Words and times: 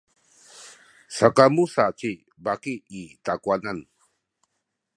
sakamu 1.17 1.63
sa 1.73 1.85
ci 1.99 2.11
baki 2.43 2.73
i 3.01 3.03
takuwanan. 3.25 3.79